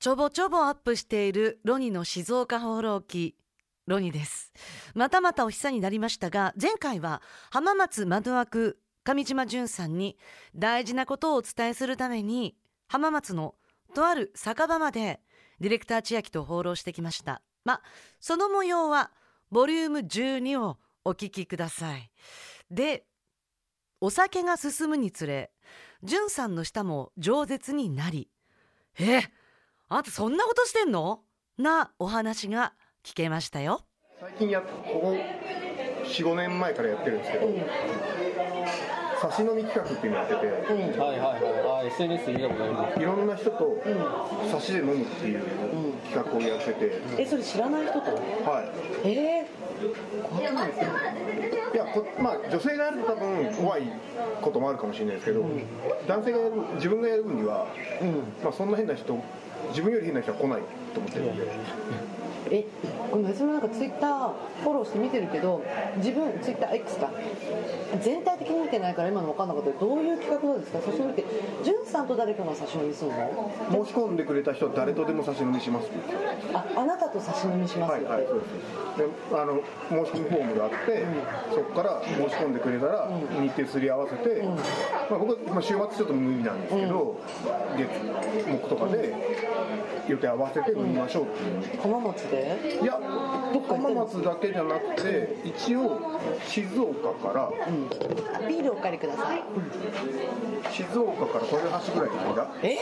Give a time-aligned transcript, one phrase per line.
[0.00, 3.36] ちょぼちょぼアップしているロニの静岡放浪記。
[3.86, 4.50] ロニです。
[4.94, 10.16] またまたお久になりましたが前回は浜松窓枠上島淳さんに
[10.56, 12.56] 大事なことをお伝えするために
[12.88, 13.56] 浜松の
[13.94, 15.20] とある酒場まで
[15.60, 17.42] ディレクター千秋と放浪してきました。
[17.66, 17.82] ま
[18.20, 19.10] その模様は
[19.50, 22.10] ボリューム12をお聞きください。
[22.70, 23.04] で
[24.00, 25.50] お酒が進むにつれ
[26.02, 28.30] 淳さんの舌も饒舌になり
[28.98, 29.24] え
[29.92, 31.24] あんたそんなことしてんの？
[31.58, 32.74] なお話が
[33.04, 33.80] 聞けましたよ。
[34.20, 35.16] 最近やここ
[36.04, 37.48] 45年前からやってるんですけど、
[39.20, 40.52] 差し飲み企画っていうのやってて、は
[41.12, 41.84] いはいはい。
[41.84, 43.00] あ SNS で見たことあります。
[43.00, 43.76] いろんな人と
[44.50, 45.42] 差しで飲むっていう
[46.10, 48.10] 企画をやってて、えそれ知らない人と？
[48.50, 48.62] は
[49.04, 49.08] い。
[49.08, 50.86] えー、怖いですか
[51.72, 53.82] いやこまあ女性がやると多分怖い
[54.40, 55.44] こともあるかもしれないですけど、
[56.08, 57.66] 男性がやる自分がやる分には、
[58.42, 59.22] まあ、そんな変な人
[59.68, 60.62] 自分より変な人は来ない
[60.94, 61.46] と思ってるんで、
[62.50, 62.64] え
[63.10, 65.62] ごめん私もなんかツイッターフォローして見てるけど
[65.96, 67.10] 自分ツイッター X か。
[68.02, 70.80] 全体的に見てないから今の分かんなかったけどどういう企画なんですか？
[70.80, 71.24] 差し飲みって。
[71.62, 73.84] じゅんさんと誰かが差し飲みするの？
[73.84, 75.88] 申し込んでくれた人は誰とでも差し飲みします。
[75.88, 76.00] って
[76.54, 78.50] ああなたと差し飲みしますはいはいそうです。
[78.98, 79.04] で
[79.36, 81.04] あの申し込みフォームがあって、
[81.50, 83.08] そこから申し込んでくれたら
[83.40, 87.20] 日程すり合わせて、まあ、僕は、まあ、週末ちょっと無理なんですけど、
[87.76, 87.88] 月
[88.46, 89.14] 木とかで
[90.08, 93.00] 予定合わせて飲みましょうっていう、浜松でいや
[93.68, 96.00] 浜松だけじゃなくて一応
[96.46, 97.50] 静岡から、
[98.48, 99.42] ビールお借りください。
[100.70, 102.50] 静岡からこれ橋ぐらいの間。
[102.62, 102.76] え？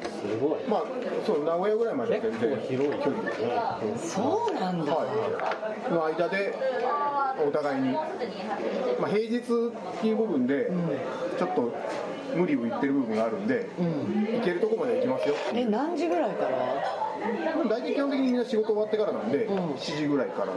[0.00, 0.64] すごい。
[0.68, 0.84] まあ。
[1.24, 3.48] そう名古屋ぐらいまでは全然結構広い距離ですね
[3.96, 5.06] そうなんだ、は
[5.88, 6.54] い、の間で
[7.46, 10.70] お互いに、まあ、平日っていう部分で
[11.38, 11.72] ちょっと
[12.36, 15.34] 無理を言ってる部分があるんで、行けるとこまで行きますよ。
[15.54, 17.03] え何時ぐらいから？
[17.68, 20.52] 大体基本的にみんな仕事終わってからなんで、7時ぐらいから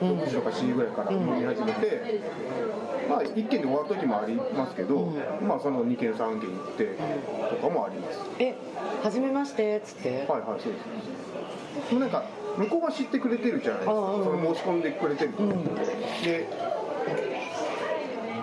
[0.00, 2.20] 6時とか7時ぐらいから飲み始めて、
[3.08, 5.12] まあ1軒で終わる時もありますけど、
[5.46, 6.98] まあその2軒3軒行って
[7.50, 8.18] とかもあります。
[8.38, 8.54] え
[9.02, 10.26] 初めましてっつって？
[10.28, 11.88] はいはいそうです。
[11.90, 12.24] でもなんか
[12.56, 15.32] 向こうが知ってくれてるじゃないですか、その申し込んでくれてる、
[16.24, 16.46] で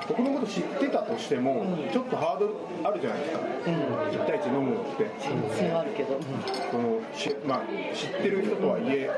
[0.07, 3.39] 僕のこと知ってたとしても、ちょっとハードルあるじゃないですか、
[4.11, 5.05] 1対1飲むのって。
[5.19, 6.19] 全然あるけど、
[6.71, 7.61] そのし、まあ、
[7.93, 9.09] 知ってる人とはいえ、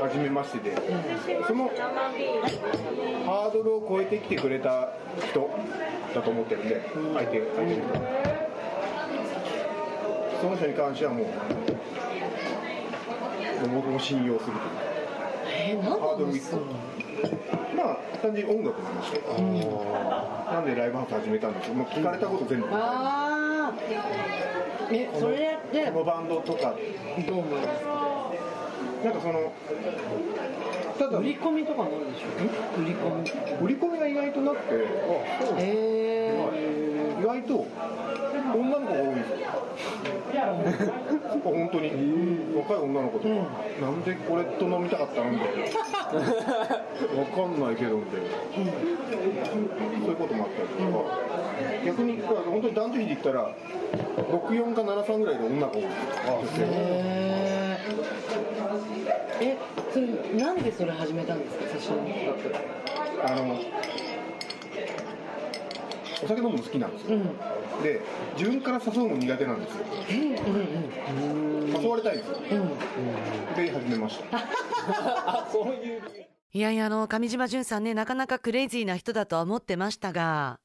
[0.00, 0.76] 初めましてで、
[1.46, 1.68] その
[3.24, 4.90] ハードルを超えてきてくれた
[5.30, 5.50] 人
[6.14, 6.80] だと思ってるんで、
[7.14, 7.82] 相手相手が
[10.40, 11.26] その人に関してはもう
[13.74, 14.58] 僕も信用すると
[15.72, 15.82] いう。
[15.82, 16.72] ハードル1の話すんの個
[17.76, 19.52] まあ単純に音楽の話とか、なん
[20.66, 23.74] でライブハウス始めたんですか、まあ、聞かれたこと全部、ああ
[24.90, 26.74] えそれでこのバンドとか。
[27.26, 28.30] どう思いますか
[29.04, 29.52] なんかその
[30.98, 31.18] ただ。
[31.18, 32.26] 売り込みとかもあるでしょ？
[32.80, 33.64] 売り込み？
[33.64, 34.86] 売り込みが意外となくて。
[35.58, 36.34] え
[37.20, 37.66] 意外と
[38.54, 39.00] 女の子が
[41.44, 41.90] 多い本当に、
[42.56, 43.34] 若い女の子とか、
[43.80, 45.64] なんでこれと飲みたかったのみたいな。
[47.20, 51.36] わかんないけどみたいな、そういうこともあったりとか。
[51.84, 53.54] 逆にだから本当に男女比で言ったら
[54.16, 55.88] 64か73ぐらいで女が多いんで
[56.52, 57.96] すよへー
[59.40, 59.56] え
[59.92, 60.06] それ
[60.42, 62.54] なんでそれ始めたんですか差し飲み企
[63.24, 63.58] あの
[66.22, 67.18] お酒飲むの好きなんですよ、
[67.82, 68.00] で
[68.38, 69.84] 自分から誘うの苦手なんですよ、
[71.82, 72.30] 誘われたいんです。
[72.30, 72.36] よ、
[73.54, 74.38] で始めました。
[74.40, 76.02] あそういう。
[76.52, 80.58] いやいやあの上島淳さんねなかなかクレイジーな人だとは思ってましたが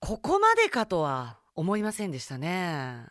[0.00, 3.04] ここまでかとは思いませんでしたね。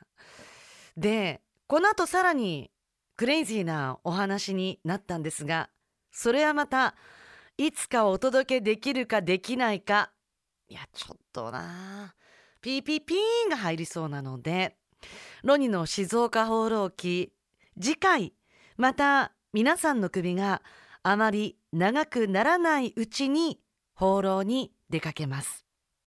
[0.97, 2.71] でこの後さらに
[3.17, 5.69] クレイジーなお話になったんですが
[6.11, 6.95] それはまた
[7.57, 10.11] いつかお届けできるかできないか
[10.73, 12.13] やちょっとな。
[12.61, 13.17] ピーピーピー
[13.47, 14.75] ンが入りそうなので
[15.43, 17.33] ロニの静岡放浪記
[17.79, 18.33] 次回
[18.77, 20.61] また皆さんの首が
[21.03, 23.59] あまり長くならないうちに
[23.95, 25.65] 放浪に出かけます。